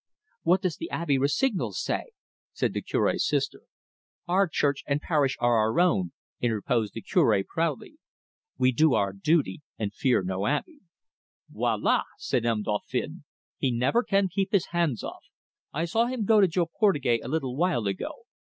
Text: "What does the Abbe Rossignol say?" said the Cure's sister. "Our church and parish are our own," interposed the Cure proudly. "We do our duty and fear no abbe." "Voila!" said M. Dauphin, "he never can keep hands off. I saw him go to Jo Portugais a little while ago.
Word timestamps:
"What 0.41 0.63
does 0.63 0.77
the 0.77 0.89
Abbe 0.89 1.19
Rossignol 1.19 1.73
say?" 1.73 2.05
said 2.53 2.73
the 2.73 2.81
Cure's 2.81 3.27
sister. 3.27 3.61
"Our 4.27 4.47
church 4.47 4.83
and 4.87 4.99
parish 4.99 5.37
are 5.39 5.57
our 5.59 5.79
own," 5.79 6.11
interposed 6.39 6.95
the 6.95 7.03
Cure 7.03 7.43
proudly. 7.47 7.99
"We 8.57 8.71
do 8.71 8.95
our 8.95 9.13
duty 9.13 9.61
and 9.77 9.93
fear 9.93 10.23
no 10.23 10.47
abbe." 10.47 10.79
"Voila!" 11.51 12.01
said 12.17 12.47
M. 12.47 12.63
Dauphin, 12.63 13.25
"he 13.59 13.69
never 13.69 14.01
can 14.01 14.27
keep 14.27 14.51
hands 14.71 15.03
off. 15.03 15.25
I 15.71 15.85
saw 15.85 16.07
him 16.07 16.25
go 16.25 16.41
to 16.41 16.47
Jo 16.47 16.65
Portugais 16.65 17.19
a 17.21 17.27
little 17.27 17.55
while 17.55 17.85
ago. 17.85 18.25